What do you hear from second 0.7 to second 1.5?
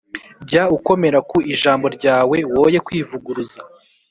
ukomera ku